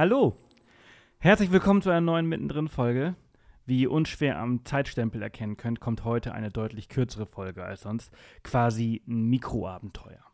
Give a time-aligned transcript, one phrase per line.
[0.00, 0.34] Hallo,
[1.18, 3.16] herzlich willkommen zu einer neuen Mittendrin-Folge.
[3.66, 8.10] Wie ihr unschwer am Zeitstempel erkennen könnt, kommt heute eine deutlich kürzere Folge als sonst,
[8.42, 10.24] quasi ein Mikroabenteuer.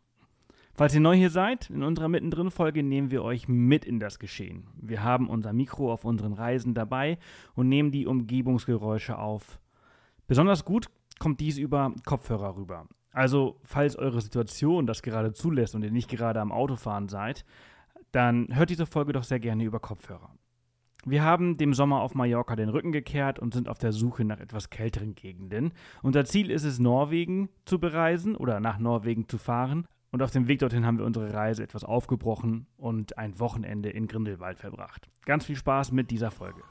[0.73, 4.69] Falls ihr neu hier seid, in unserer Mittendrin-Folge nehmen wir euch mit in das Geschehen.
[4.81, 7.17] Wir haben unser Mikro auf unseren Reisen dabei
[7.53, 9.59] und nehmen die Umgebungsgeräusche auf.
[10.27, 10.87] Besonders gut
[11.19, 12.87] kommt dies über Kopfhörer rüber.
[13.11, 17.43] Also, falls eure Situation das gerade zulässt und ihr nicht gerade am Autofahren seid,
[18.11, 20.31] dann hört diese Folge doch sehr gerne über Kopfhörer.
[21.05, 24.39] Wir haben dem Sommer auf Mallorca den Rücken gekehrt und sind auf der Suche nach
[24.39, 25.71] etwas kälteren Gegenden.
[26.01, 29.87] Unser Ziel ist es, Norwegen zu bereisen oder nach Norwegen zu fahren.
[30.11, 34.07] Und auf dem Weg dorthin haben wir unsere Reise etwas aufgebrochen und ein Wochenende in
[34.07, 35.09] Grindelwald verbracht.
[35.25, 36.61] Ganz viel Spaß mit dieser Folge.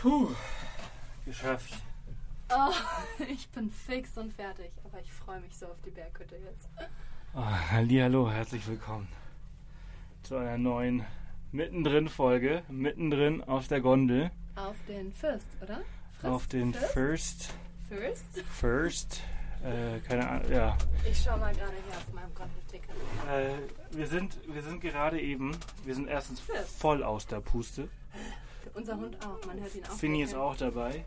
[0.00, 0.28] Puh,
[1.24, 1.74] geschafft.
[2.50, 2.72] Oh,
[3.28, 6.68] ich bin fix und fertig, aber ich freue mich so auf die Berghütte jetzt.
[7.34, 9.08] Oh, hallo, herzlich willkommen
[10.22, 11.02] zu einer neuen
[11.50, 14.30] Mittendrin-Folge, mittendrin auf der Gondel.
[14.54, 15.80] Auf den First, oder?
[16.12, 16.24] Frist?
[16.26, 17.54] Auf den First.
[17.88, 18.38] First?
[18.50, 19.22] First.
[19.64, 20.76] Äh, keine Ahnung, ja.
[21.10, 22.90] Ich schau mal gerade hier auf meinem Gondelticket.
[23.30, 26.78] Äh, wir sind, wir sind gerade eben, wir sind erstens First.
[26.80, 27.88] voll aus der Puste.
[28.74, 29.96] Unser Hund auch, man hört ihn auch.
[29.96, 31.06] Finny ist auch dabei.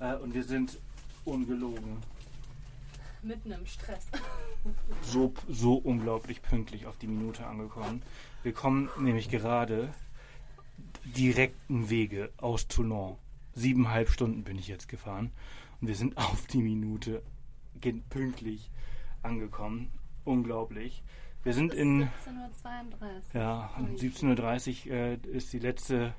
[0.00, 0.78] Äh, und wir sind
[1.26, 1.98] ungelogen.
[3.24, 4.06] Mitten im Stress.
[5.02, 8.02] So, so unglaublich pünktlich auf die Minute angekommen.
[8.42, 9.92] Wir kommen nämlich gerade
[11.04, 13.16] direkten Wege aus Toulon.
[13.54, 15.30] Siebeneinhalb Stunden bin ich jetzt gefahren.
[15.80, 17.22] Und wir sind auf die Minute
[18.10, 18.70] pünktlich
[19.22, 19.90] angekommen.
[20.24, 21.02] Unglaublich.
[21.42, 22.04] Wir sind in.
[22.04, 23.40] 17.32 Uhr.
[23.40, 26.14] Ja, 17.30 Uhr äh, ist die letzte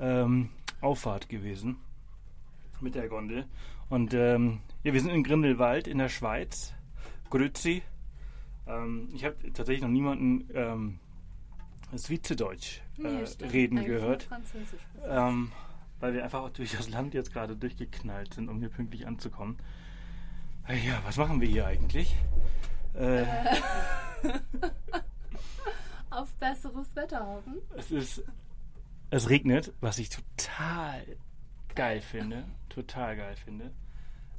[0.00, 0.50] ähm,
[0.80, 1.76] Auffahrt gewesen
[2.80, 3.46] mit der Gondel.
[3.88, 6.74] Und ähm, ja, wir sind in Grindelwald in der Schweiz.
[7.30, 7.82] Grüezi.
[8.66, 10.98] Ähm, ich habe tatsächlich noch niemanden ähm,
[11.96, 14.28] Schweizerdeutsch äh, nee, reden Eigentlich gehört.
[15.06, 15.52] Ähm,
[16.00, 19.56] weil wir einfach durch das Land jetzt gerade durchgeknallt sind, um hier pünktlich anzukommen.
[20.68, 22.14] Äh, ja, was machen wir hier eigentlich?
[22.94, 23.26] Äh, äh.
[26.10, 27.56] Auf besseres Wetter hoffen.
[27.76, 28.22] Es ist.
[29.10, 31.04] Es regnet, was ich total
[31.74, 32.44] geil finde.
[32.68, 33.70] Total geil finde.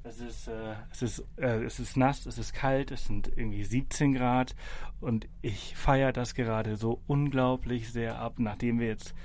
[0.08, 3.64] Es ist, äh, es, ist, äh, es ist nass, es ist kalt, es sind irgendwie
[3.64, 4.56] 17 Grad
[5.02, 9.16] und ich feiere das gerade so unglaublich sehr ab, nachdem wir jetzt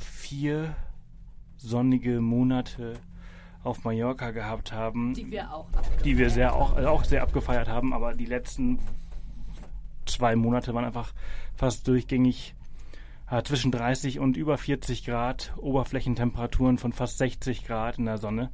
[0.00, 0.74] vier
[1.58, 2.94] sonnige Monate
[3.62, 5.14] auf Mallorca gehabt haben.
[5.14, 5.68] Die wir auch
[6.04, 8.80] Die wir sehr auch, auch sehr abgefeiert haben, aber die letzten
[10.06, 11.12] zwei Monate waren einfach
[11.54, 12.56] fast durchgängig
[13.30, 18.50] äh, zwischen 30 und über 40 Grad, Oberflächentemperaturen von fast 60 Grad in der Sonne.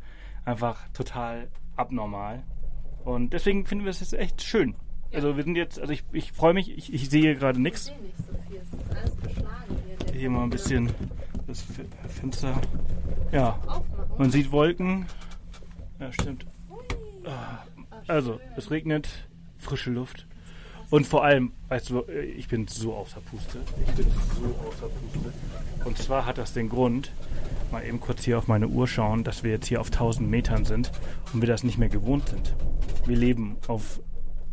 [0.49, 2.43] Einfach total abnormal.
[3.05, 4.77] Und deswegen finden wir es jetzt echt schön.
[5.11, 5.17] Ja.
[5.17, 7.85] Also wir sind jetzt, also ich, ich freue mich, ich, ich sehe gerade nichts.
[7.85, 7.93] So
[8.49, 9.77] viel, es ist alles beschlagen
[10.07, 10.21] hier.
[10.21, 10.91] Hier mal ein bisschen
[11.47, 11.63] das
[12.09, 12.59] Fenster.
[13.31, 13.59] Ja,
[14.17, 15.05] man sieht Wolken.
[16.01, 16.47] Ja, stimmt.
[17.27, 17.59] Ah,
[18.07, 19.29] also, es regnet,
[19.59, 20.28] frische Luft.
[20.91, 23.59] Und vor allem, weißt du, ich bin so außer Puste.
[23.87, 25.33] Ich bin so außer Puste.
[25.85, 27.13] Und zwar hat das den Grund,
[27.71, 30.65] mal eben kurz hier auf meine Uhr schauen, dass wir jetzt hier auf 1000 Metern
[30.65, 30.91] sind
[31.33, 32.55] und wir das nicht mehr gewohnt sind.
[33.07, 34.01] Wir leben auf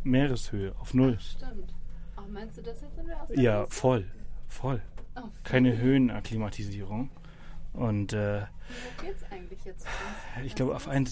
[0.04, 1.18] Meereshöhe, auf Null.
[1.20, 1.74] Stimmt.
[2.18, 3.76] Ach, meinst du das jetzt aus der Ja, Liste?
[3.76, 4.06] voll.
[4.50, 4.82] Voll.
[5.16, 7.10] Oh, Keine Höhenakklimatisierung.
[7.74, 9.86] Und äh, Wie hoch geht's eigentlich jetzt?
[10.44, 11.08] Ich glaube auf 1,6.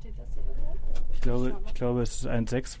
[0.00, 0.76] Steht das hier irgendwo?
[1.12, 2.78] Ich glaube, ich glaube, es ist 1,6.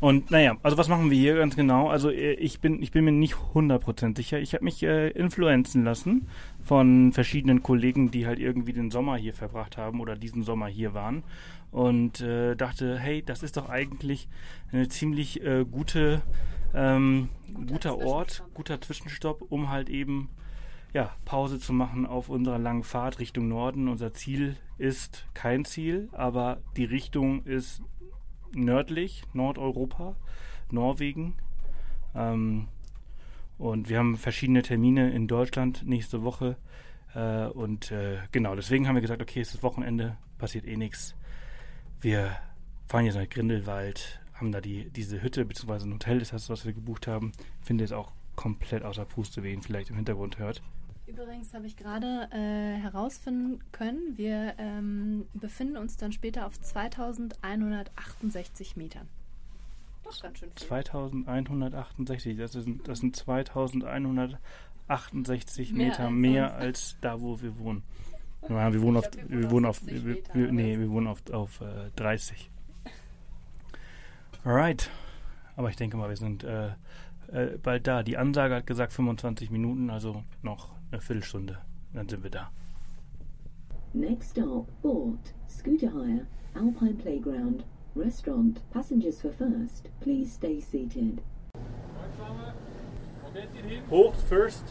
[0.00, 1.88] Und naja, also was machen wir hier ganz genau?
[1.88, 4.38] Also äh, ich bin, ich bin mir nicht 100% sicher.
[4.38, 6.28] Ich habe mich äh, influenzen lassen
[6.62, 10.94] von verschiedenen Kollegen, die halt irgendwie den Sommer hier verbracht haben oder diesen Sommer hier
[10.94, 11.22] waren.
[11.70, 14.28] Und äh, dachte, hey, das ist doch eigentlich
[14.72, 16.22] eine ziemlich äh, gute,
[16.74, 17.28] ähm,
[17.66, 20.30] guter Ort, guter Zwischenstopp, um halt eben
[20.94, 23.88] ja, Pause zu machen auf unserer langen Fahrt Richtung Norden.
[23.88, 27.82] Unser Ziel ist kein Ziel, aber die Richtung ist
[28.54, 30.16] nördlich, Nordeuropa,
[30.70, 31.34] Norwegen.
[32.14, 32.68] Ähm,
[33.58, 36.56] und wir haben verschiedene Termine in Deutschland nächste Woche.
[37.14, 41.14] Äh, und äh, genau, deswegen haben wir gesagt, okay, es ist Wochenende, passiert eh nichts.
[42.00, 42.36] Wir
[42.86, 46.64] fahren jetzt nach Grindelwald, haben da die, diese Hütte, beziehungsweise ein Hotel ist das, was
[46.64, 47.32] wir gebucht haben.
[47.60, 50.62] Finde es auch komplett außer Puste, wie ihn vielleicht im Hintergrund hört.
[51.08, 58.76] Übrigens habe ich gerade äh, herausfinden können, wir ähm, befinden uns dann später auf 2168
[58.76, 59.08] Metern.
[60.08, 60.68] Ist ganz schön viel.
[60.68, 67.82] 2168, das, ist, das sind 2168 mehr Meter als mehr als da, wo wir wohnen.
[68.48, 71.90] Ja, wir wohnen auf, wir wohnen auf, wir, wir, nee, wir wohnen auf, auf äh,
[71.96, 72.48] 30.
[74.44, 74.90] Alright.
[75.56, 76.68] Aber ich denke mal, wir sind äh,
[77.32, 78.04] äh, bald da.
[78.04, 81.58] Die Ansage hat gesagt 25 Minuten, also noch eine Viertelstunde.
[81.92, 82.50] Dann sind wir da.
[83.94, 87.64] Next stop, Bort, scooter hire, Alpine Playground,
[87.96, 89.88] restaurant, passengers for first.
[90.00, 91.22] Please stay seated.
[93.90, 94.64] Hoch first.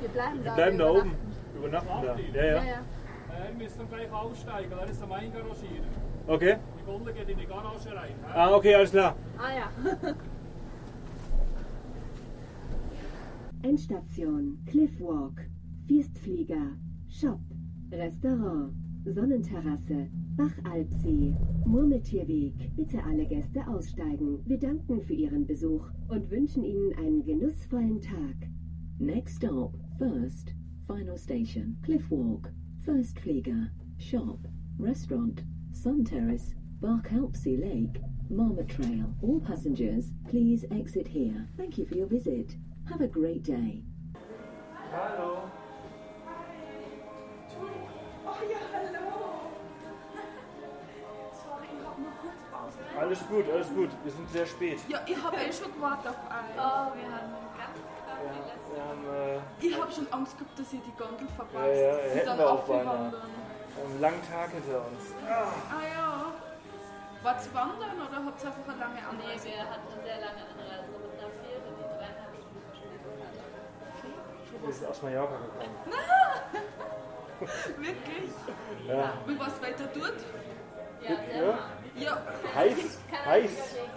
[0.00, 0.44] Wir bleiben da.
[0.44, 1.12] Wir bleiben da oben.
[1.56, 1.88] übernachten.
[1.88, 2.16] Da.
[2.16, 2.56] Ja, ja.
[2.56, 2.72] Ja, ja.
[2.72, 5.84] Äh, ihr müsst dann gleich aussteigen, er ist am Eingarangieren.
[6.26, 6.56] Okay.
[6.80, 8.14] Die Gondel geht in die Garage rein.
[8.26, 8.32] hä?
[8.34, 9.14] Ah, okay, alles klar.
[9.38, 9.70] Ah ja.
[13.62, 15.40] Endstation Cliffwalk,
[15.86, 16.76] Firstflieger,
[17.08, 17.40] Shop,
[17.90, 18.72] Restaurant,
[19.04, 22.74] Sonnenterrasse, Bachalpsee, Murmeltierweg.
[22.76, 24.40] Bitte alle Gäste aussteigen.
[24.44, 28.48] Wir danken für Ihren Besuch und wünschen Ihnen einen genussvollen Tag.
[28.98, 30.54] Next stop, first,
[30.86, 32.52] final station, Cliffwalk,
[32.84, 34.38] First Flieger, shop,
[34.78, 35.42] restaurant,
[35.72, 39.14] Sun Terrace, Barkhalpsea Lake, Marmot Trail.
[39.22, 41.48] All passengers, please exit here.
[41.56, 42.56] Thank you for your visit.
[42.90, 43.82] Have a great day.
[44.92, 45.50] Hallo.
[48.24, 48.96] Oh ja, hallo.
[51.42, 52.78] Sorry, ich hab noch kurz Pause.
[52.98, 53.90] Alles gut, alles gut.
[54.04, 54.78] Wir sind sehr spät.
[54.88, 56.48] Ja, ich habe eh schon gewartet auf einen.
[56.56, 58.74] Oh, wir haben ganz knapp Wir, die letzte.
[58.76, 61.66] wir haben, äh, Ich habe schon Angst gehabt, dass ihr die Gondel verpasst.
[61.66, 62.94] Ja, ja, hätten dann wir auch beinahe.
[62.94, 63.22] abwandern.
[63.84, 65.12] einen langen Tag hinter uns.
[65.26, 66.32] Ah ja.
[67.22, 69.48] Wart's wandern oder habt ihr einfach eine lange Nee, Anreise?
[69.50, 72.70] wir hatten eine sehr lange Anreise mit einer Fähre, die dreieinhalb Stunden
[73.82, 75.76] Verspätung sind aus Mallorca gekommen.
[77.78, 78.30] Wirklich?
[78.88, 79.12] Ja.
[79.26, 80.14] Wie war's weiter dort?
[81.02, 81.58] Ja, sehr Ja.
[81.98, 82.18] Ja.
[82.54, 83.50] Heiß, heiß,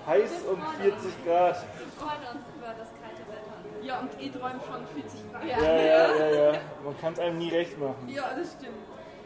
[0.07, 1.57] heiß und 40 Grad.
[1.77, 3.83] Wir freuen uns über das kalte Wetter.
[3.83, 5.43] Ja, und ich träume von 40 Grad.
[5.43, 5.61] Ja.
[5.61, 6.59] Ja, ja, ja, ja.
[6.85, 8.07] Man kann es einem nie recht machen.
[8.07, 8.77] Ja, das stimmt.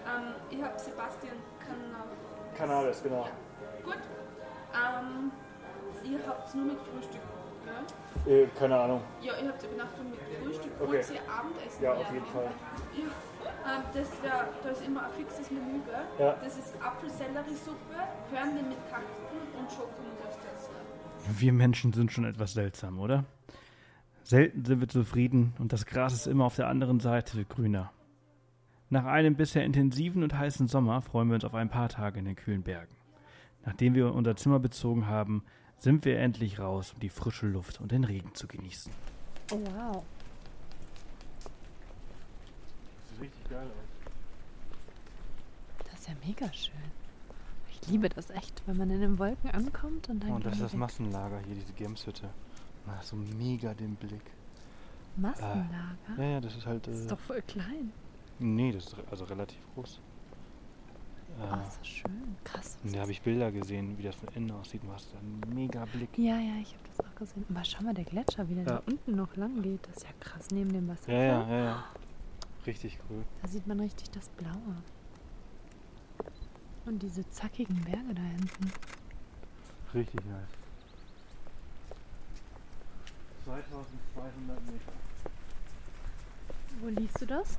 [0.05, 2.07] Ähm, ich habe Sebastian Kanal.
[2.57, 3.27] Cannabis, genau.
[3.83, 3.97] Gut.
[4.73, 5.31] Ähm,
[6.03, 7.21] ihr habt nur mit Frühstück?
[8.25, 9.01] Äh, keine Ahnung.
[9.21, 10.71] Ja, ihr habt Übernachtung mit Frühstück.
[10.79, 11.01] Okay.
[11.13, 11.83] Ihr Abendessen?
[11.83, 12.49] Ja, auf jeden Fall.
[12.95, 13.77] Ja.
[13.77, 16.25] Ähm, das wär, da ist immer ein fixes Menü, gell?
[16.25, 16.35] Ja.
[16.43, 17.95] Das ist Apfelselleriesuppe,
[18.31, 20.69] Hörnli mit Kakten und Schokonuss
[21.39, 23.25] Wir Menschen sind schon etwas seltsam, oder?
[24.23, 27.91] Selten sind wir zufrieden und das Gras ist immer auf der anderen Seite grüner.
[28.89, 32.25] Nach einem bisher intensiven und heißen Sommer freuen wir uns auf ein paar Tage in
[32.25, 32.95] den kühlen Bergen.
[33.65, 35.43] Nachdem wir unser Zimmer bezogen haben,
[35.77, 38.91] sind wir endlich raus, um die frische Luft und den Regen zu genießen.
[39.51, 40.03] Oh, wow.
[42.99, 43.89] Das sieht richtig geil aus.
[45.91, 46.73] Das ist ja mega schön.
[47.71, 50.31] Ich liebe das echt, wenn man in den Wolken ankommt und dann.
[50.31, 52.29] Und das ist das Massenlager hier, diese Gemshütte.
[52.85, 54.23] Man hat so mega den Blick.
[55.17, 55.67] Massenlager.
[56.17, 56.87] Ja, ja, das ist halt.
[56.87, 57.91] Das Äh, ist doch voll klein.
[58.39, 59.99] nee, das ist also relativ groß.
[61.39, 62.35] Äh, Oh, ist das schön.
[62.43, 62.77] Krass.
[62.83, 64.83] und da habe ich Bilder gesehen, wie das von innen aussieht.
[64.83, 66.09] Du hast einen mega Blick.
[66.17, 67.45] Ja, ja, ich habe das auch gesehen.
[67.49, 68.69] Aber schau mal, der Gletscher, wie der Ja.
[68.77, 69.85] da unten noch lang geht.
[69.87, 71.15] Das ist ja krass neben dem Wasserfall.
[71.15, 71.83] Ja, ja, ja, ja.
[72.67, 73.23] Richtig cool.
[73.41, 74.75] Da sieht man richtig das Blaue.
[76.85, 78.71] Und diese zackigen Berge da hinten.
[79.93, 80.47] Richtig nice.
[83.45, 84.93] 2200 Meter.
[86.81, 87.57] Wo liest du das?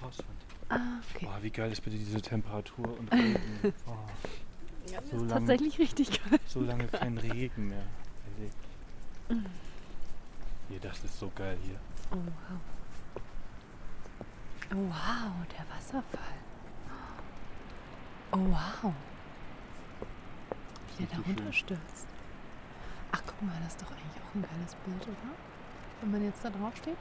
[0.00, 0.45] Hauswand.
[0.68, 1.26] Ah, okay.
[1.26, 3.38] Boah, wie geil ist bitte diese Temperatur und Regen.
[3.86, 3.92] Oh,
[4.90, 6.40] Ja, so ist lange- tatsächlich richtig geil.
[6.46, 7.84] so lange kein Regen mehr.
[8.36, 9.46] erlebt.
[10.68, 11.78] Hier, das ist so geil hier.
[12.10, 12.60] Oh, wow.
[14.72, 16.34] Oh, wow, der Wasserfall.
[18.32, 18.92] Oh, wow.
[20.98, 22.06] Wie der da runterstürzt.
[23.12, 25.32] Ach, guck mal, das ist doch eigentlich auch ein geiles Bild, oder?
[26.00, 26.96] Wenn man jetzt da drauf steht.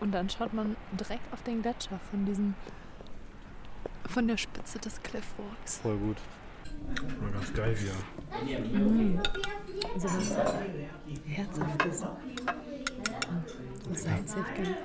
[0.00, 2.54] Und dann schaut man direkt auf den Gletscher von diesem,
[4.06, 5.78] von der Spitze des Cliffwalks.
[5.78, 6.16] Voll gut.
[7.20, 7.92] War ganz geil hier.
[9.96, 10.36] So was
[11.26, 12.00] Herzhaftes.
[12.00, 14.76] So salzig, gell?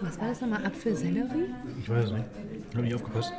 [0.00, 0.64] Was war das nochmal?
[0.64, 1.54] Apfelsellerie?
[1.80, 2.24] Ich weiß es nicht.
[2.74, 3.32] Hab nicht aufgepasst.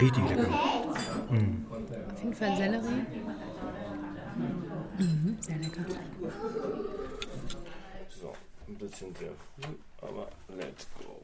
[0.00, 0.48] Richtig lecker.
[0.48, 3.06] Auf jeden Fall Sellerie.
[5.40, 5.84] Sehr lecker.
[8.08, 8.34] So,
[8.68, 11.22] ein bisschen sehr früh, aber let's go.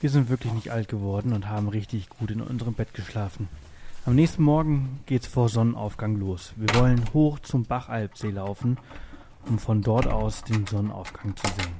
[0.00, 3.48] Wir sind wirklich nicht alt geworden und haben richtig gut in unserem Bett geschlafen.
[4.06, 6.52] Am nächsten Morgen geht's vor Sonnenaufgang los.
[6.56, 8.76] Wir wollen hoch zum Bachalpsee laufen,
[9.46, 11.74] um von dort aus den Sonnenaufgang zu sehen.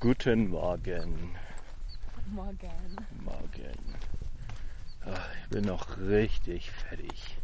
[0.00, 1.32] Guten Morgen.
[2.30, 2.70] Morgen.
[3.24, 3.97] Morgen.
[5.10, 7.36] Ach, ich bin noch richtig fertig.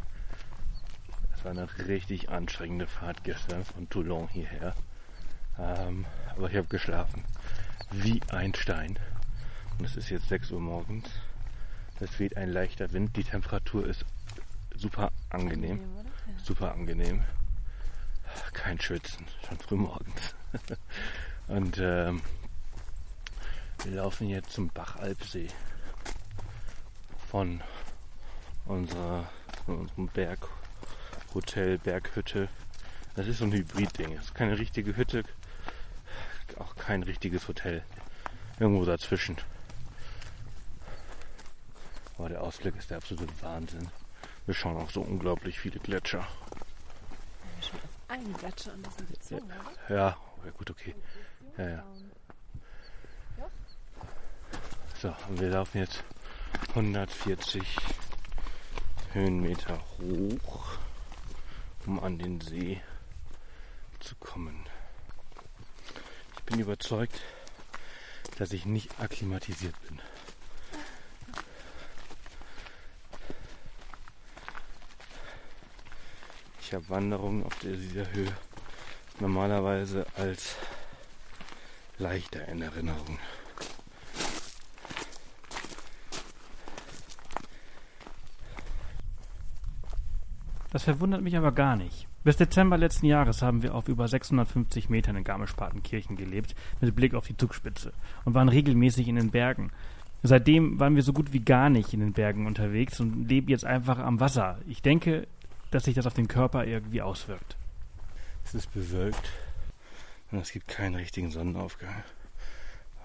[1.35, 4.75] Es war eine richtig anstrengende Fahrt gestern von Toulon hierher.
[5.57, 6.05] Ähm,
[6.35, 7.23] aber ich habe geschlafen.
[7.91, 8.99] Wie ein Stein.
[9.77, 11.09] Und es ist jetzt 6 Uhr morgens.
[11.99, 13.15] Es weht ein leichter Wind.
[13.15, 14.05] Die Temperatur ist
[14.75, 15.79] super angenehm.
[16.43, 17.23] Super angenehm.
[18.53, 19.25] Kein Schwitzen.
[19.47, 20.35] Schon früh morgens.
[21.47, 22.21] Und ähm,
[23.83, 25.47] wir laufen jetzt zum Bachalpsee.
[27.35, 27.61] Von
[28.65, 29.29] unserer,
[29.65, 32.47] von unserem Berghotel, Berghütte.
[33.17, 34.13] Das ist so ein Hybrid-Ding.
[34.13, 35.25] Es ist keine richtige Hütte,
[36.57, 37.83] auch kein richtiges Hotel.
[38.57, 39.35] Irgendwo dazwischen.
[42.17, 43.89] Aber der Ausblick ist der absolute Wahnsinn.
[44.45, 46.25] Wir schauen auf so unglaublich viele Gletscher.
[47.59, 49.93] Schon auf einen Gletscher und das sind gezogen, oder?
[49.93, 50.95] Ja, ja gut, okay.
[51.57, 51.83] Ja, ja.
[55.01, 56.01] So, und wir laufen jetzt
[56.55, 57.63] 140
[59.13, 60.77] Höhenmeter hoch,
[61.85, 62.81] um an den See
[63.99, 64.65] zu kommen.
[66.35, 67.21] Ich bin überzeugt,
[68.37, 70.01] dass ich nicht akklimatisiert bin.
[76.61, 78.35] Ich habe Wanderungen auf dieser Höhe
[79.19, 80.55] normalerweise als
[81.97, 83.19] leichter in Erinnerung.
[90.75, 92.05] Das verwundert mich aber gar nicht.
[92.25, 97.13] Bis Dezember letzten Jahres haben wir auf über 650 Metern in Garmisch-Partenkirchen gelebt, mit Blick
[97.13, 97.93] auf die Zugspitze
[98.25, 99.71] und waren regelmäßig in den Bergen.
[100.21, 103.63] Seitdem waren wir so gut wie gar nicht in den Bergen unterwegs und leben jetzt
[103.63, 104.59] einfach am Wasser.
[104.67, 105.29] Ich denke,
[105.71, 107.55] dass sich das auf den Körper irgendwie auswirkt.
[108.43, 109.31] Es ist bewölkt
[110.29, 112.03] und es gibt keinen richtigen Sonnenaufgang.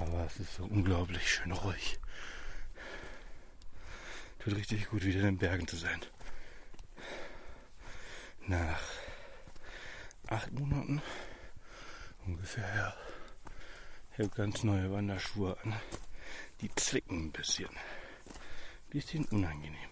[0.00, 2.00] Aber es ist so unglaublich schön ruhig.
[4.40, 6.00] Tut richtig gut, wieder in den Bergen zu sein.
[8.50, 8.82] Nach
[10.26, 11.00] acht Monaten
[12.26, 12.96] ungefähr
[14.34, 15.74] ganz neue Wanderschuhe an.
[16.60, 17.70] Die zwicken ein bisschen.
[18.88, 19.88] Bisschen unangenehm.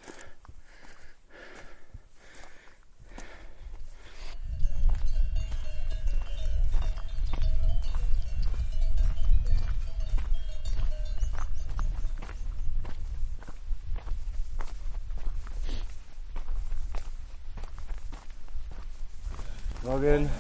[19.99, 20.31] Morgen.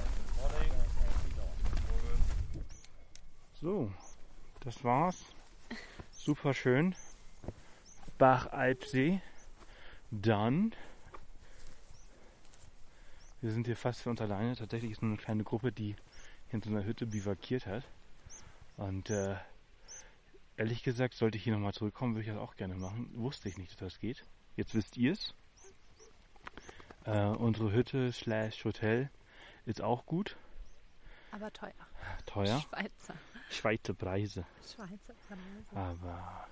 [3.60, 3.90] So,
[4.60, 5.20] das war's.
[6.12, 6.94] Super schön.
[8.18, 9.20] Bach-Alpsee.
[10.12, 10.76] Dann.
[13.40, 14.54] Wir sind hier fast für uns alleine.
[14.54, 15.96] Tatsächlich ist nur eine kleine Gruppe, die
[16.46, 17.82] hier in so einer Hütte bivakiert hat.
[18.76, 19.34] Und äh,
[20.56, 23.10] ehrlich gesagt, sollte ich hier nochmal zurückkommen, würde ich das auch gerne machen.
[23.14, 24.24] Wusste ich nicht, dass das geht.
[24.54, 25.34] Jetzt wisst ihr's.
[27.06, 29.10] Äh, unsere Hütte slash Hotel
[29.68, 30.36] ist auch gut.
[31.30, 31.72] Aber teuer.
[32.26, 32.60] Teuer.
[32.60, 33.14] Schweizer.
[33.50, 34.46] Schweizer Preise.
[34.62, 35.76] Schweizer Preise.
[35.76, 36.46] Aber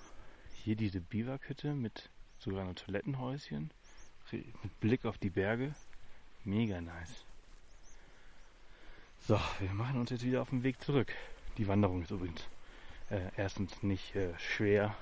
[0.62, 3.70] hier diese Biwakhütte mit sogar einem Toilettenhäuschen,
[4.30, 5.74] mit Blick auf die Berge,
[6.44, 7.24] mega nice.
[9.26, 11.12] So, wir machen uns jetzt wieder auf den Weg zurück.
[11.56, 12.42] Die Wanderung ist übrigens
[13.10, 14.94] äh, erstens nicht äh, schwer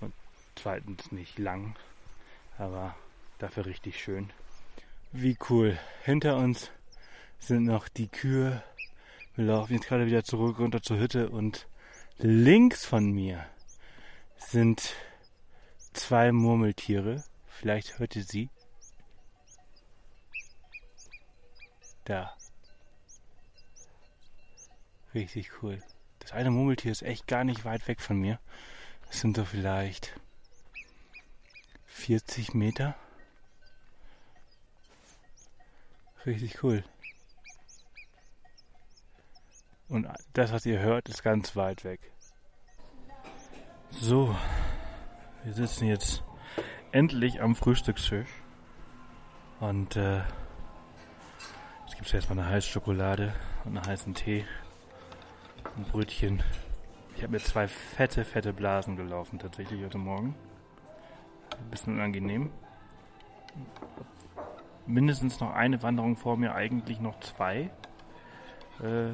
[0.00, 0.12] und
[0.56, 1.76] zweitens nicht lang,
[2.58, 2.96] aber
[3.38, 4.30] dafür richtig schön.
[5.12, 5.78] Wie cool.
[6.02, 6.70] Hinter uns
[7.38, 8.62] sind noch die Kühe.
[9.34, 11.66] Wir laufen jetzt gerade wieder zurück runter zur Hütte und
[12.18, 13.46] links von mir
[14.36, 14.94] sind
[15.92, 17.24] zwei Murmeltiere.
[17.46, 18.50] Vielleicht hört ihr sie.
[22.04, 22.36] Da.
[25.14, 25.82] Richtig cool.
[26.20, 28.38] Das eine Murmeltier ist echt gar nicht weit weg von mir.
[29.08, 30.18] Das sind so vielleicht
[31.86, 32.94] 40 Meter.
[36.26, 36.84] Richtig cool.
[39.88, 42.00] Und das, was ihr hört, ist ganz weit weg.
[43.90, 44.34] So,
[45.44, 46.24] wir sitzen jetzt
[46.90, 48.28] endlich am Frühstückstisch.
[49.60, 50.22] Und äh,
[51.86, 53.32] es gibt jetzt mal eine heiße Schokolade
[53.64, 54.44] und einen heißen Tee.
[55.76, 56.42] Ein Brötchen.
[57.16, 60.34] Ich habe mir zwei fette, fette Blasen gelaufen tatsächlich heute Morgen.
[61.58, 62.50] Ein bisschen unangenehm.
[64.86, 67.70] Mindestens noch eine Wanderung vor mir, eigentlich noch zwei.
[68.82, 69.12] Äh,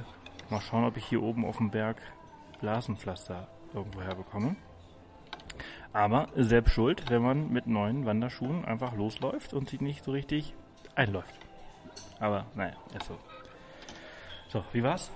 [0.52, 1.96] Mal schauen, ob ich hier oben auf dem Berg
[2.60, 4.54] Blasenpflaster irgendwo herbekomme.
[5.94, 10.54] Aber selbst schuld, wenn man mit neuen Wanderschuhen einfach losläuft und sich nicht so richtig
[10.94, 11.34] einläuft.
[12.20, 13.18] Aber naja, ist so.
[14.50, 15.10] So, wie war's?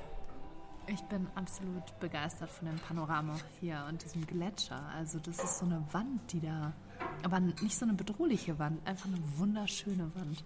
[0.87, 4.81] Ich bin absolut begeistert von dem Panorama hier und diesem Gletscher.
[4.97, 6.73] Also das ist so eine Wand, die da,
[7.23, 10.43] aber nicht so eine bedrohliche Wand, einfach eine wunderschöne Wand.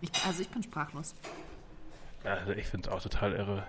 [0.00, 1.14] Ich, also ich bin sprachlos.
[2.24, 3.64] Also ich finde es auch total irre.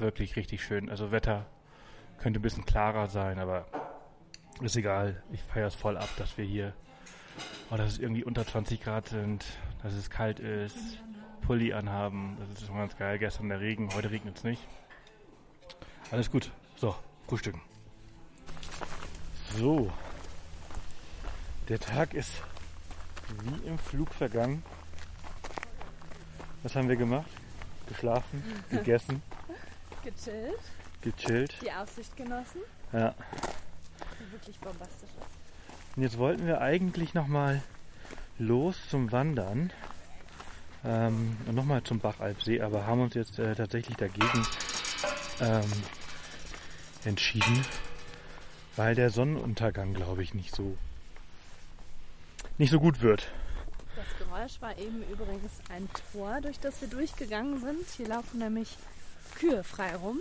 [0.00, 0.90] Wirklich richtig schön.
[0.90, 1.46] Also Wetter
[2.18, 3.66] könnte ein bisschen klarer sein, aber
[4.60, 5.22] ist egal.
[5.32, 6.74] Ich feiere es voll ab, dass wir hier,
[7.70, 9.44] oh, dass es irgendwie unter 20 Grad sind,
[9.82, 10.98] dass es kalt ist,
[11.40, 12.36] Pulli anhaben.
[12.38, 13.18] Das ist schon ganz geil.
[13.18, 14.62] Gestern der Regen, heute regnet es nicht.
[16.10, 16.50] Alles gut.
[16.76, 16.94] So,
[17.26, 17.62] frühstücken.
[19.56, 19.90] So.
[21.68, 22.42] Der Tag ist
[23.44, 24.62] wie im Flug vergangen.
[26.62, 27.30] Was haben wir gemacht?
[27.86, 29.22] Geschlafen, gegessen,
[30.02, 30.60] Gechillt,
[31.02, 31.54] gechillt.
[31.62, 32.60] die Aussicht genossen,
[32.92, 33.14] Ja.
[34.18, 35.96] die wirklich bombastisch ist.
[35.96, 37.62] Und jetzt wollten wir eigentlich nochmal
[38.38, 39.72] los zum Wandern.
[40.82, 44.46] Ähm, und nochmal zum Bachalpsee, aber haben uns jetzt äh, tatsächlich dagegen
[45.40, 45.70] ähm,
[47.04, 47.66] entschieden,
[48.76, 50.78] weil der Sonnenuntergang, glaube ich, nicht so
[52.56, 53.30] nicht so gut wird.
[53.96, 57.86] Das Geräusch war eben übrigens ein Tor, durch das wir durchgegangen sind.
[57.96, 58.76] Hier laufen nämlich
[59.40, 60.20] Kühe frei rum.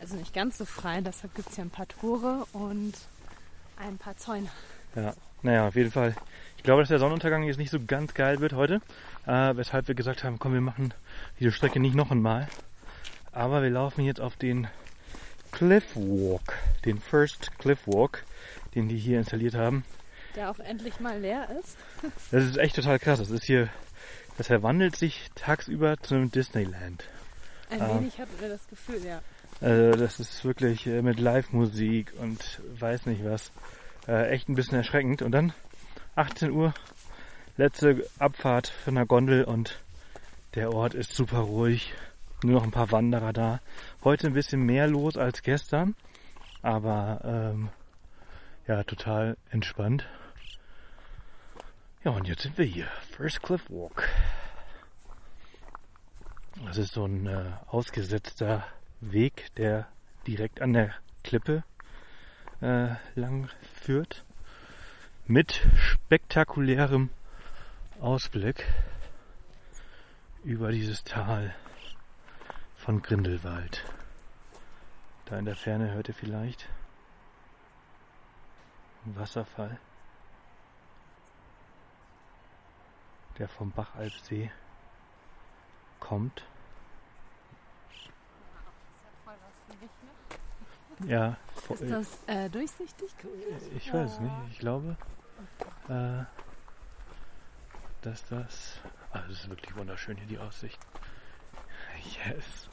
[0.00, 2.94] Also nicht ganz so frei, deshalb gibt es hier ein paar Tore und
[3.76, 4.48] ein paar Zäune.
[4.94, 6.14] Ja, naja, auf jeden Fall.
[6.56, 8.80] Ich glaube, dass der Sonnenuntergang jetzt nicht so ganz geil wird heute,
[9.26, 10.94] äh, weshalb wir gesagt haben, komm, wir machen
[11.40, 12.48] diese Strecke nicht noch einmal.
[13.32, 14.68] Aber wir laufen jetzt auf den
[15.50, 16.54] Cliff Walk,
[16.84, 18.24] den First Cliff Walk,
[18.76, 19.84] den die hier installiert haben.
[20.36, 21.76] Der auch endlich mal leer ist.
[22.30, 23.18] Das ist echt total krass.
[23.18, 23.68] Das ist hier,
[24.36, 27.04] das verwandelt sich tagsüber zu einem Disneyland.
[27.70, 27.94] Ein Ah.
[27.98, 29.20] wenig hatten wir das Gefühl, ja.
[29.60, 33.50] Also das ist wirklich äh, mit Live-Musik und weiß nicht was.
[34.06, 35.22] Äh, echt ein bisschen erschreckend.
[35.22, 35.52] Und dann
[36.16, 36.72] 18 Uhr,
[37.56, 39.78] letzte Abfahrt von der Gondel und
[40.54, 41.92] der Ort ist super ruhig.
[42.42, 43.60] Nur noch ein paar Wanderer da.
[44.04, 45.96] Heute ein bisschen mehr los als gestern,
[46.62, 47.68] aber ähm,
[48.68, 50.06] ja, total entspannt.
[52.04, 52.86] Ja, und jetzt sind wir hier.
[53.16, 54.08] First Cliff Walk.
[56.66, 58.66] Das ist so ein äh, ausgesetzter
[59.00, 59.86] Weg, der
[60.26, 60.92] direkt an der
[61.22, 61.62] Klippe
[62.60, 63.48] äh, lang
[63.80, 64.24] führt.
[65.26, 67.10] Mit spektakulärem
[68.00, 68.66] Ausblick
[70.42, 71.54] über dieses Tal
[72.74, 73.84] von Grindelwald.
[75.26, 76.68] Da in der Ferne hört ihr vielleicht
[79.04, 79.78] einen Wasserfall,
[83.38, 84.50] der vom Bachalpsee
[86.00, 86.42] kommt.
[91.06, 91.36] Ja,
[91.68, 93.08] Ist das äh, durchsichtig?
[93.76, 94.34] ich weiß es nicht.
[94.50, 94.96] Ich glaube,
[95.88, 96.24] äh,
[98.02, 98.80] dass das.
[99.12, 100.78] Ah, das ist wirklich wunderschön hier die Aussicht.
[102.26, 102.68] Yes.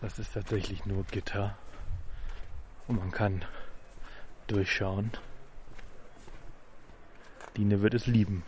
[0.00, 1.56] Das ist tatsächlich nur Gitter.
[2.86, 3.44] Und man kann
[4.46, 5.12] durchschauen.
[7.56, 8.44] Dine wird es lieben.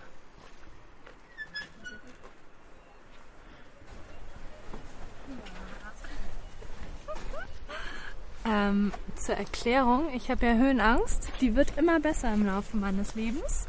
[8.55, 11.29] Ähm, zur Erklärung, ich habe ja Höhenangst.
[11.41, 13.67] Die wird immer besser im Laufe meines Lebens.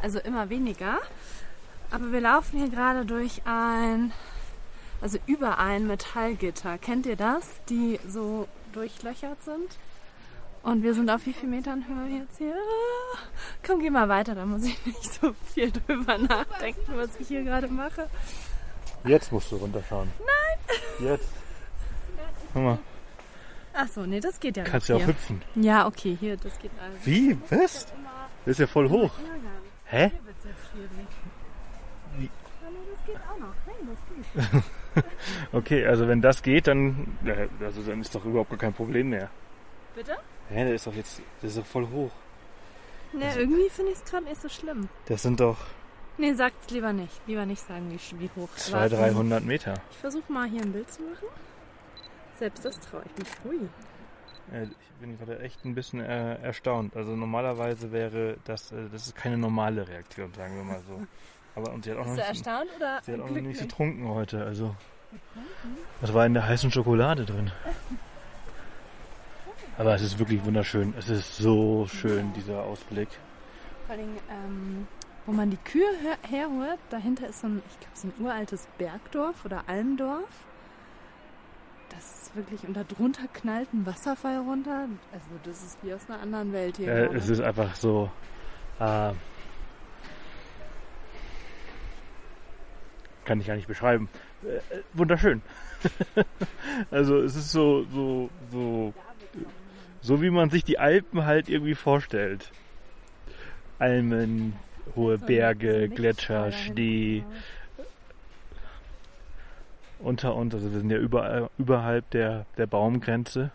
[0.00, 1.00] Also immer weniger.
[1.90, 4.12] Aber wir laufen hier gerade durch ein,
[5.02, 6.78] also über ein Metallgitter.
[6.78, 7.46] Kennt ihr das?
[7.68, 9.68] Die so durchlöchert sind.
[10.62, 12.56] Und wir sind auf wie viel Metern Höhe jetzt hier?
[13.66, 17.42] Komm, geh mal weiter, da muss ich nicht so viel drüber nachdenken, was ich hier
[17.42, 18.08] gerade mache.
[19.04, 20.10] Jetzt musst du runterschauen.
[20.20, 21.08] Nein!
[21.10, 21.28] Jetzt.
[22.54, 22.78] Guck mal,
[23.74, 25.08] Ach so, nee, das geht ja kannst ja auch hier.
[25.08, 25.42] hüpfen.
[25.54, 26.96] Ja, okay, hier, das geht also.
[27.04, 27.38] Wie?
[27.50, 27.86] Was?
[28.44, 29.10] Das ist ja voll hoch.
[29.86, 30.10] Hä?
[30.10, 31.08] Hier wird's jetzt schwierig.
[32.18, 32.24] Wie?
[32.24, 33.54] Ja, nee, das geht auch noch.
[33.66, 34.64] Hey, das geht.
[35.52, 37.16] Okay, also wenn das geht, dann,
[37.64, 39.30] also dann ist doch überhaupt gar kein Problem mehr.
[39.94, 40.16] Bitte?
[40.50, 42.10] Hä, der ist doch jetzt, das ist doch voll hoch.
[43.14, 44.88] Ne, irgendwie finde ich es gerade nicht so schlimm.
[45.06, 45.56] Das sind doch
[46.18, 47.20] Nee, sagt's lieber nicht.
[47.26, 48.48] Lieber nicht sagen, wie, wie hoch.
[48.54, 48.96] 200, Warte.
[49.12, 49.74] 300 Meter.
[49.90, 51.26] Ich versuche mal hier ein Bild zu machen.
[52.42, 53.28] Selbst das traue ich mich.
[53.60, 53.68] Ui.
[54.52, 56.96] Äh, Ich bin gerade echt ein bisschen äh, erstaunt.
[56.96, 61.00] Also normalerweise wäre das, äh, das ist keine normale Reaktion, sagen wir mal so.
[61.54, 63.30] Aber und sie hat auch noch Bist du nicht, erstaunt oder sie hat auch noch
[63.30, 63.60] nicht glücklich?
[63.60, 64.44] getrunken heute.
[64.44, 64.74] Also
[66.00, 67.52] was war in der heißen Schokolade drin?
[69.78, 70.94] Aber es ist wirklich wunderschön.
[70.98, 73.08] Es ist so schön dieser Ausblick.
[73.86, 74.88] Vor allem, ähm,
[75.26, 78.66] wo man die Kühe her herhört, dahinter ist so ein, ich glaube, so ein uraltes
[78.78, 80.28] Bergdorf oder Almdorf.
[81.94, 84.88] Das ist wirklich, und da drunter knallt ein Wasserfall runter.
[85.12, 86.88] Also das ist wie aus einer anderen Welt hier.
[86.88, 88.10] Äh, es ist einfach so.
[88.80, 89.12] Äh,
[93.24, 94.08] kann ich gar nicht beschreiben.
[94.42, 95.42] Äh, äh, wunderschön.
[96.90, 98.94] also es ist so, so, so,
[100.00, 102.50] so wie man sich die Alpen halt irgendwie vorstellt.
[103.78, 104.54] Almen,
[104.96, 106.52] hohe Berge, Gletscher.
[106.52, 107.24] Schnee
[110.02, 113.50] unter uns, also wir sind ja überall, überhalb der, der Baumgrenze,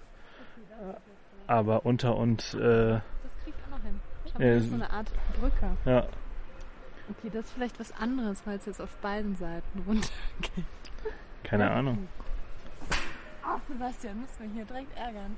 [1.48, 3.02] aber unter uns, äh, Das
[3.44, 4.00] kriegt auch noch hin.
[4.32, 5.08] Schau mal, Äh, das ist so eine Art
[5.40, 5.70] Brücke.
[5.86, 6.04] ja,
[7.10, 10.66] Okay, das ist vielleicht was anderes, weil es jetzt auf beiden Seiten runtergeht.
[11.44, 12.08] keine Ahnung.
[13.44, 15.38] Ach, Sebastian, müssen wir hier direkt ärgern.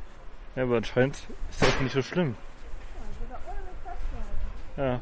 [0.56, 1.16] Ja, aber anscheinend
[1.52, 2.36] ist das nicht so schlimm.
[4.78, 5.00] Ja.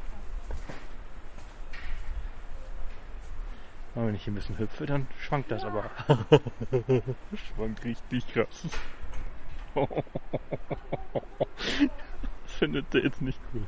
[3.97, 5.89] Aber wenn ich hier ein bisschen hüpfe, dann schwankt das aber.
[7.55, 8.67] schwankt richtig krass.
[9.73, 9.87] das
[12.59, 13.63] findet der jetzt nicht cool.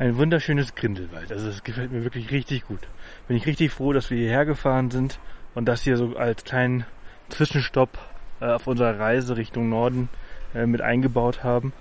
[0.00, 1.30] Ein wunderschönes Grindelwald.
[1.30, 2.88] Also es gefällt mir wirklich richtig gut.
[3.28, 5.20] Bin ich richtig froh, dass wir hierher gefahren sind
[5.54, 6.86] und das hier so als kleinen
[7.28, 7.98] Zwischenstopp
[8.40, 10.08] äh, auf unserer Reise Richtung Norden
[10.56, 11.72] äh, mit eingebaut haben.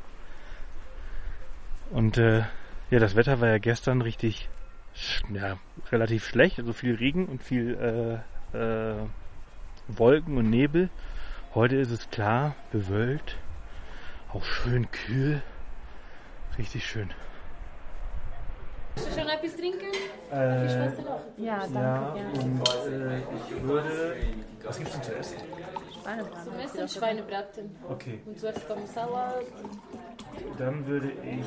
[1.89, 2.43] Und äh,
[2.91, 4.47] ja, das Wetter war ja gestern richtig,
[5.33, 5.57] ja,
[5.91, 6.59] relativ schlecht.
[6.59, 8.21] Also viel Regen und viel
[8.53, 8.95] äh, äh,
[9.87, 10.89] Wolken und Nebel.
[11.53, 13.37] Heute ist es klar, bewölkt,
[14.33, 15.41] auch schön kühl.
[16.57, 17.09] Richtig schön.
[18.97, 19.85] Schon etwas trinken?
[20.31, 20.65] Äh,
[21.37, 21.75] Ja, danke.
[21.77, 24.15] ja, und äh, ich würde.
[24.63, 25.37] Was gibt's denn zu essen?
[26.03, 26.43] Schweinebraten.
[26.43, 27.75] Zum Essen Schweinebraten.
[27.89, 29.43] Okay, Und zuerst kommt Salat,
[30.57, 31.45] dann würde ich.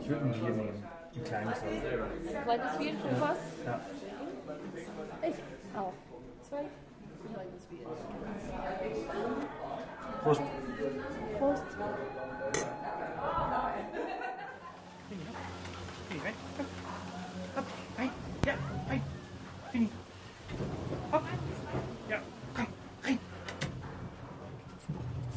[0.00, 0.84] Ich würde ein Bier nehmen.
[1.16, 1.62] Ein kleines.
[1.62, 3.38] ein kleines Bier vom Fass.
[3.64, 3.80] Ja.
[5.22, 5.92] Ich auch.
[6.48, 6.58] Zwei.
[6.58, 6.68] Ein
[7.32, 7.86] kleines Bier.
[10.22, 10.42] Prost.
[11.38, 11.62] Prost.
[16.08, 16.34] Fini, rein.
[17.56, 17.64] Hopp,
[17.98, 18.10] rein.
[18.46, 18.54] Ja,
[18.88, 19.02] rein.
[19.70, 19.88] Fini.
[21.12, 21.22] Hopp.
[22.08, 22.18] Ja,
[22.54, 22.66] komm,
[23.04, 23.18] rein.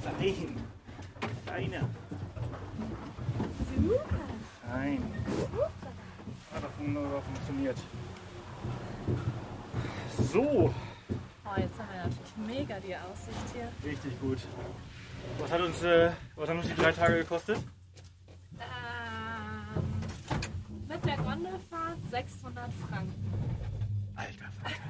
[0.01, 0.33] Fein.
[1.45, 1.89] Feiner.
[4.67, 5.13] Fein.
[6.53, 7.21] Hat doch wunderbar
[7.57, 7.77] funktioniert.
[10.31, 10.73] So,
[11.49, 13.71] Oh, jetzt haben wir natürlich mega die Aussicht hier.
[13.89, 14.39] richtig gut.
[15.39, 17.57] Was hat uns, äh, was haben uns die drei Tage gekostet?
[18.59, 19.83] Ähm,
[20.89, 23.31] mit der Gondelfahrt 600 Franken.
[24.15, 24.81] Alter Falter.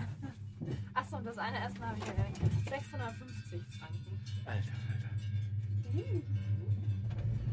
[0.96, 2.52] Achso, und das eine Essen habe ich ja gerechnet.
[2.70, 4.20] 650 Franken.
[4.46, 5.08] Alter Falter.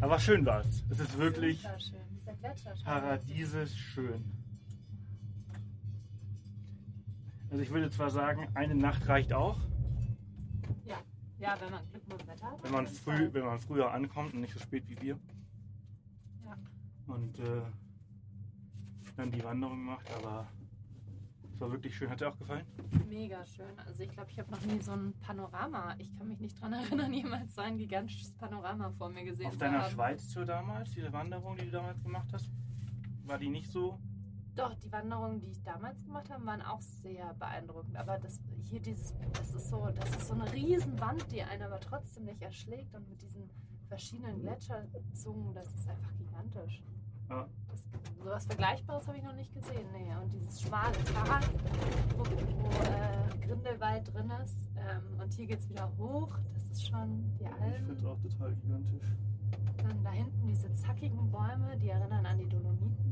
[0.01, 0.83] Aber schön war's.
[0.91, 2.01] Es ist wirklich schön.
[2.21, 2.75] Dieser Gletscher.
[2.85, 4.25] paradiesisch schön.
[7.55, 9.61] Also ich würde zwar sagen, eine Nacht reicht auch,
[10.85, 10.97] Ja.
[11.39, 12.65] ja, wenn man Glück mit dem Wetter hat.
[12.65, 15.21] wenn man, auf früh, wenn man früher ankommt und nicht so spät wie wir.
[16.45, 16.57] Ja.
[17.07, 17.63] Und äh,
[19.17, 20.49] dann die Wanderung macht, aber
[21.53, 22.11] es war wirklich schön.
[22.11, 22.67] Hat dir auch gefallen?
[23.09, 23.79] Mega schön.
[23.87, 25.95] Also ich glaube, ich habe noch nie so ein Panorama.
[25.99, 29.53] Ich kann mich nicht daran erinnern, jemals so ein gigantisches Panorama vor mir gesehen Auf
[29.53, 29.93] zu deiner haben.
[29.93, 32.51] Schweiz-Tour damals, diese Wanderung, die du damals gemacht hast,
[33.23, 34.01] war die nicht so?
[34.57, 37.97] Doch, die Wanderungen, die ich damals gemacht habe, waren auch sehr beeindruckend.
[37.97, 41.81] Aber das hier dieses, das ist so, das ist so eine Riesenwand, die einen aber
[41.81, 43.51] trotzdem nicht erschlägt und mit diesen
[43.89, 46.83] verschiedenen Gletscherzungen, das ist einfach gigantisch.
[47.29, 47.49] Ja.
[47.69, 47.85] Das,
[48.23, 49.87] sowas Vergleichbares habe ich noch nicht gesehen.
[49.93, 50.15] Nee.
[50.23, 51.41] Und dieses schmale Tal,
[52.17, 54.69] wo, wo äh, Grindelwald drin ist.
[54.77, 56.37] Ähm, und hier geht es wieder hoch.
[56.53, 57.91] Das ist schon die Ich finde Alpen.
[57.91, 59.07] es auch total gigantisch.
[59.79, 63.04] Dann da hinten diese zackigen Bäume, die erinnern an die Dolomiten.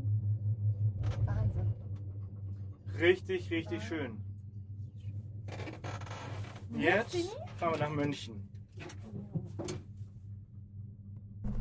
[1.26, 1.72] Wahnsinn.
[2.98, 4.18] Richtig, richtig schön.
[6.76, 8.48] Jetzt fahren wir nach München.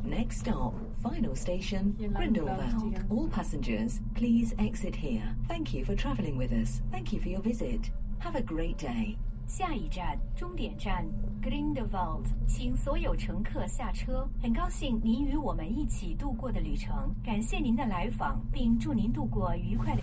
[0.04, 2.76] Next stop, final station, Grindelwald.
[3.10, 5.36] All passengers, please exit here.
[5.48, 6.82] Thank you for travelling with us.
[6.92, 7.92] Thank you for your visit.
[8.20, 9.18] Have a great day.
[9.51, 11.05] 下一站，终点站
[11.43, 14.29] Grindelwald，请所有乘客下车。
[14.43, 20.03] 很高兴您与我们一起度过的旅程，感谢您的来访，并祝您度过愉快的。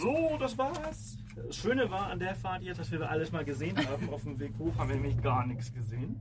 [0.00, 1.16] So, das war's.
[1.34, 4.08] Das Schöne war an der Fahrt jetzt, dass wir alles mal gesehen haben.
[4.12, 6.16] Auf dem Weg hoch haben wir nämlich gar nichts gesehen.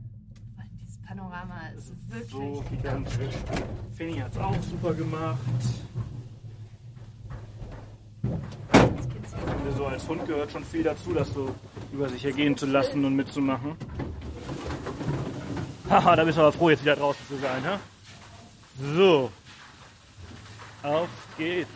[0.82, 3.36] Dieses Panorama ist wirklich So gigantisch.
[3.92, 5.38] Finny hat's auch super gemacht.
[9.59, 11.55] Finde, so als Hund gehört schon viel dazu, das so
[11.93, 13.77] über sich ergehen zu lassen und mitzumachen.
[15.91, 17.79] Haha, da bist du aber froh, jetzt wieder draußen zu sein, hä?
[18.95, 19.31] So.
[20.83, 21.71] Auf geht's.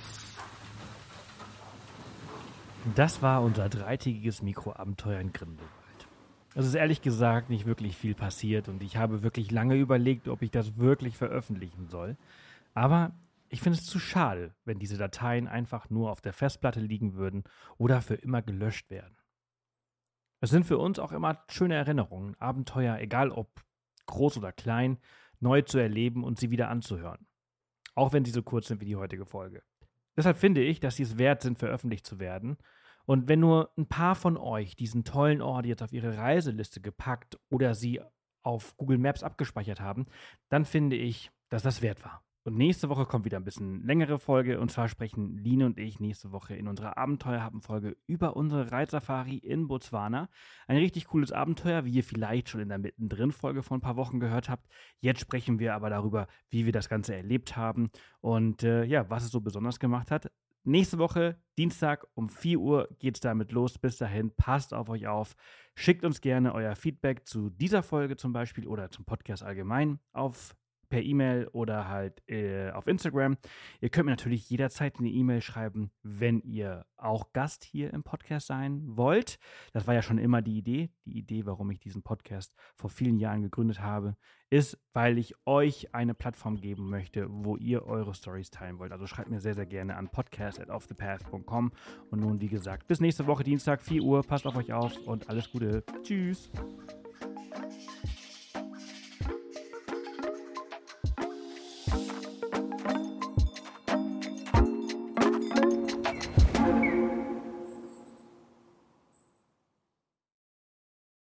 [2.95, 5.71] Das war unser dreitägiges Mikroabenteuer in Grindelwald.
[6.55, 10.43] Es ist ehrlich gesagt nicht wirklich viel passiert und ich habe wirklich lange überlegt, ob
[10.43, 12.17] ich das wirklich veröffentlichen soll.
[12.75, 13.13] Aber
[13.53, 17.45] ich finde es zu schade, wenn diese Dateien einfach nur auf der Festplatte liegen würden
[17.77, 19.19] oder für immer gelöscht werden.
[20.41, 23.63] Es sind für uns auch immer schöne Erinnerungen, Abenteuer, egal ob
[24.07, 24.99] groß oder klein,
[25.39, 27.27] neu zu erleben und sie wieder anzuhören.
[27.95, 29.63] Auch wenn sie so kurz sind wie die heutige Folge.
[30.17, 32.57] Deshalb finde ich, dass sie es wert sind, veröffentlicht zu werden.
[33.05, 37.39] Und wenn nur ein paar von euch diesen tollen Ort jetzt auf ihre Reiseliste gepackt
[37.51, 38.01] oder sie
[38.43, 40.07] auf Google Maps abgespeichert haben,
[40.49, 42.25] dann finde ich, dass das wert war.
[42.45, 44.59] Und nächste Woche kommt wieder ein bisschen längere Folge.
[44.59, 49.69] Und zwar sprechen Line und ich nächste Woche in unserer Abenteuerhaben-Folge über unsere Reitsafari in
[49.69, 50.29] Botswana.
[50.67, 54.19] Ein richtig cooles Abenteuer, wie ihr vielleicht schon in der Mittendrin-Folge vor ein paar Wochen
[54.19, 54.67] gehört habt.
[54.99, 59.23] Jetzt sprechen wir aber darüber, wie wir das Ganze erlebt haben und äh, ja, was
[59.23, 60.29] es so besonders gemacht hat.
[60.65, 63.79] Nächste Woche, Dienstag um 4 Uhr geht es damit los.
[63.79, 65.35] Bis dahin, passt auf euch auf.
[65.75, 70.57] Schickt uns gerne euer Feedback zu dieser Folge zum Beispiel oder zum Podcast allgemein auf
[70.93, 73.39] per E-Mail oder halt äh, auf Instagram.
[73.81, 78.49] Ihr könnt mir natürlich jederzeit eine E-Mail schreiben, wenn ihr auch Gast hier im Podcast
[78.49, 79.39] sein wollt.
[79.73, 80.91] Das war ja schon immer die Idee.
[81.07, 84.19] Die Idee, warum ich diesen Podcast vor vielen Jahren gegründet habe,
[84.51, 88.93] ist, weil ich euch eine Plattform geben möchte, wo ihr eure Stories teilen wollt.
[88.93, 91.73] Also schreibt mir sehr, sehr gerne an podcast.offthepath.com.
[92.11, 94.23] Und nun, wie gesagt, bis nächste Woche Dienstag, 4 Uhr.
[94.23, 95.85] Passt auf euch auf und alles Gute.
[96.03, 96.51] Tschüss.